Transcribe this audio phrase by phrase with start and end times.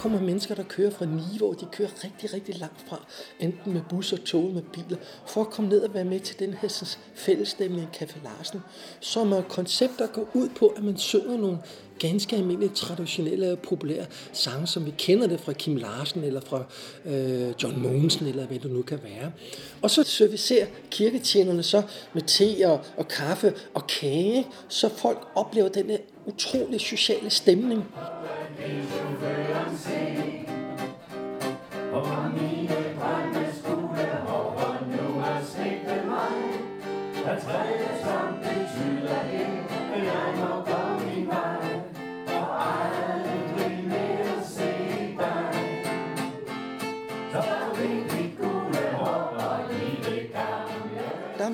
[0.00, 3.06] Kommer mennesker, der kører fra Niveau, de kører rigtig, rigtig langt fra,
[3.40, 4.96] enten med bus og tog, med biler,
[5.26, 8.60] for at komme ned og være med til den her fællesstemning i Café Larsen,
[9.00, 11.58] som er koncept, der går ud på, at man synger nogle
[11.98, 16.64] ganske almindelige, traditionelle og populære sange, som vi kender det fra Kim Larsen eller fra
[17.04, 19.32] øh, John Mogensen, eller hvad det nu kan være.
[19.82, 21.82] Og så servicerer kirketjenerne så
[22.12, 25.90] med te og, og kaffe og kage, så folk oplever den
[26.26, 27.84] utrolig sociale stemning.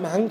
[0.00, 0.30] Der er mange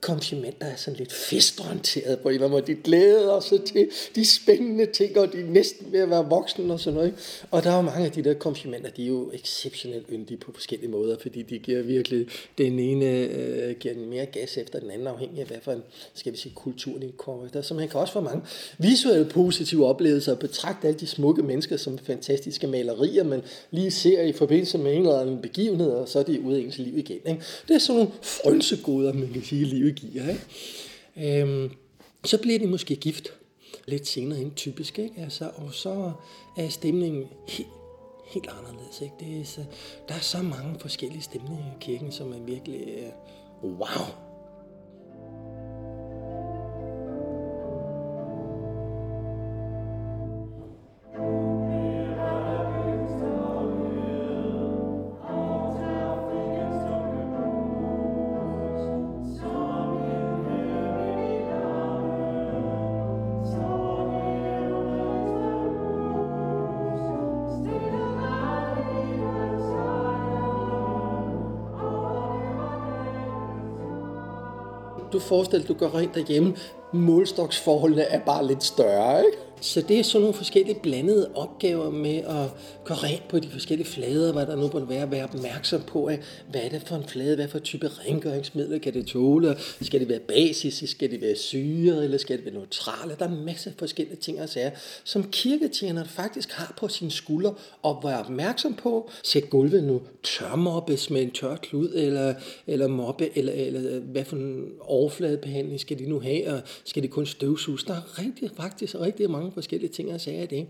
[0.00, 2.74] komplimenter konfirmander er sådan lidt festorienteret på en eller anden måde.
[2.76, 6.72] De glæder sig til de spændende ting, og de er næsten ved at være voksne
[6.72, 7.14] og sådan noget.
[7.50, 10.52] Og der er jo mange af de der konfirmander, de er jo exceptionelt yndige på
[10.52, 12.26] forskellige måder, fordi de giver virkelig
[12.58, 15.82] den ene øh, giver mere gas efter den anden, afhængig af hvad for en,
[16.14, 17.62] skal vi sige, kultur de kommer efter.
[17.62, 18.42] Så man kan også få mange
[18.78, 24.22] visuelle positive oplevelser og betragte alle de smukke mennesker som fantastiske malerier, man lige ser
[24.22, 26.98] i forbindelse med en eller anden begivenhed, og så er de ude af ens liv
[26.98, 27.20] igen.
[27.26, 27.42] Ikke?
[27.68, 30.28] Det er sådan nogle frynsegoder, man kan sige, livet giver.
[30.28, 31.42] Ikke?
[31.42, 31.70] Øhm,
[32.24, 33.28] så bliver de måske gift
[33.86, 35.20] lidt senere end typisk, ikke?
[35.20, 36.12] Altså, og så
[36.56, 37.68] er stemningen helt,
[38.26, 39.00] helt anderledes.
[39.00, 39.14] Ikke?
[39.20, 39.64] Det er så,
[40.08, 44.25] der er så mange forskellige stemninger i kirken, som er virkelig øh, wow.
[75.12, 76.56] Du forestiller dig, du går rent derhjemme.
[76.92, 79.38] Målstoksforholdene er bare lidt større, ikke?
[79.60, 82.50] Så det er sådan nogle forskellige blandede opgaver med at
[82.84, 86.20] gå rent på de forskellige flader, hvad der nu må være, være opmærksom på, at
[86.50, 90.08] hvad er det for en flade, hvad for type rengøringsmidler kan det tåle, skal det
[90.08, 93.74] være basis, skal det være syre, eller skal det være neutrale, der er en masse
[93.78, 94.72] forskellige ting at sige,
[95.04, 101.10] som kirketjeneren faktisk har på sine skuldre, og være opmærksom på, sæt gulvet nu tørmoppes
[101.10, 102.34] med en tør klud, eller,
[102.66, 107.08] eller moppe, eller, eller hvad for en overfladebehandling skal de nu have, og skal de
[107.08, 107.84] kun støvsuges.
[107.84, 110.66] Der er rigtig, faktisk rigtig mange forskellige ting og sager i det.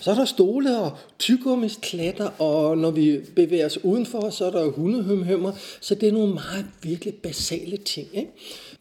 [0.00, 4.70] Så er der stole og tygummisklatter, og når vi bevæger os udenfor, så er der
[4.70, 8.08] hundehømhømmer, så det er nogle meget virkelig basale ting.
[8.12, 8.30] Ikke?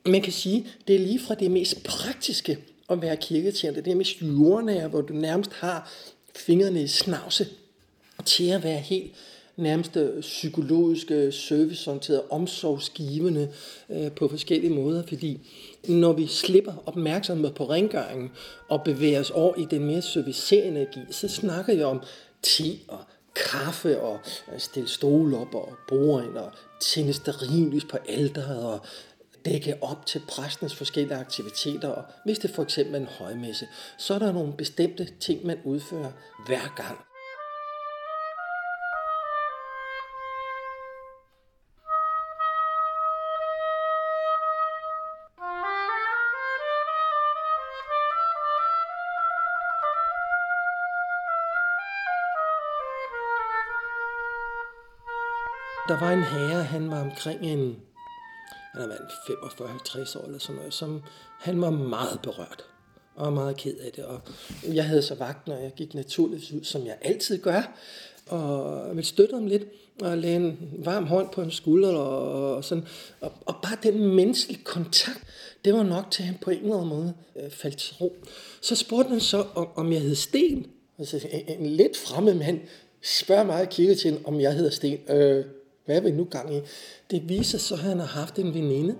[0.05, 2.57] Man kan sige, det er lige fra det mest praktiske
[2.89, 5.91] at være kirketjener, det er mest jordnære, hvor du nærmest har
[6.35, 7.47] fingrene i snavse,
[8.25, 9.11] til at være helt
[9.57, 13.51] nærmest psykologiske, serviceorienterede, omsorgsgivende
[13.89, 15.39] øh, på forskellige måder, fordi
[15.87, 18.31] når vi slipper opmærksomhed på rengøringen
[18.69, 22.01] og bevæger os over i den mere servicerende energi, så snakker jeg om
[22.41, 22.99] te og
[23.35, 24.19] kaffe og
[24.57, 26.51] stille stole op og borde og
[26.81, 28.79] tænde sterinlys på alderet og
[29.45, 33.67] dække op til præstens forskellige aktiviteter, og hvis det for eksempel er en højmesse,
[33.97, 36.11] så er der nogle bestemte ting, man udfører
[36.47, 36.97] hver gang.
[55.87, 57.77] Der var en herre, han var omkring en,
[58.73, 59.07] han har været
[60.09, 61.01] 45-50 år eller sådan noget, som
[61.39, 62.65] han var meget berørt
[63.15, 64.05] og meget ked af det.
[64.05, 64.21] Og
[64.63, 67.77] jeg havde så vagt, når jeg gik naturligvis ud, som jeg altid gør,
[68.27, 69.63] og ville støtte ham lidt,
[70.01, 72.87] og lagde en varm hånd på hans skulder, og, og, sådan,
[73.21, 75.23] og, og bare den menneskelige kontakt,
[75.65, 77.13] det var nok til, at han på en eller anden måde
[77.43, 78.15] øh, faldt til ro.
[78.61, 80.67] Så spurgte han så, om, om jeg hed Sten.
[80.99, 82.59] Altså, en, en lidt fremmed mand
[83.01, 84.99] spørger mig i til, om jeg hedder Sten.
[85.09, 85.45] Øh,
[85.85, 86.61] hvad er vi nu gang i?
[87.11, 88.95] Det viser så, at han har haft en veninde,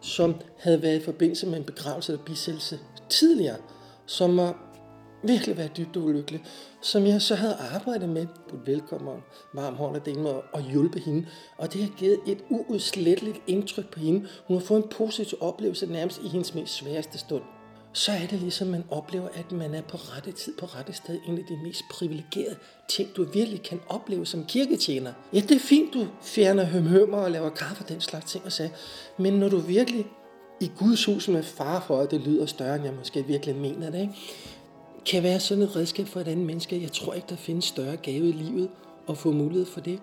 [0.00, 2.78] som havde været i forbindelse med en begravelse eller bisættelse
[3.08, 3.56] tidligere,
[4.06, 4.64] som var
[5.22, 6.44] virkelig været dybt ulykkelig,
[6.82, 9.20] som jeg så havde arbejdet med på et velkommen og
[9.54, 11.26] varm hånd af den og, og hjulpet hende.
[11.56, 14.28] Og det har givet et uudsletteligt indtryk på hende.
[14.46, 17.42] Hun har fået en positiv oplevelse nærmest i hendes mest sværeste stund
[17.92, 21.18] så er det ligesom, man oplever, at man er på rette tid, på rette sted.
[21.26, 22.56] En af de mest privilegerede
[22.88, 25.12] ting, du virkelig kan opleve som kirketjener.
[25.32, 28.52] Ja, det er fint, du fjerner hømhømmer og laver kaffe og den slags ting og
[28.52, 28.70] sagde.
[29.18, 30.06] Men når du virkelig
[30.60, 33.90] i Guds hus med far for, at det lyder større, end jeg måske virkelig mener
[33.90, 34.14] det, ikke?
[35.06, 36.82] kan være sådan et redskab for et andet menneske.
[36.82, 38.68] Jeg tror ikke, der findes større gave i livet
[39.08, 40.00] at få mulighed for det.